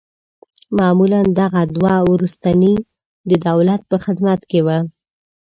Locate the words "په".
3.89-3.97